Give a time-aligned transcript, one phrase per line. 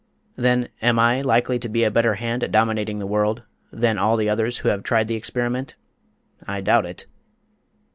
[0.35, 4.17] Then, am I likely to be a better hand at dominating the world than all
[4.17, 5.75] the others who have tried the experiment?
[6.47, 7.05] I doubt it."